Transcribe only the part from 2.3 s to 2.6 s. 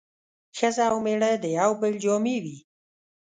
وي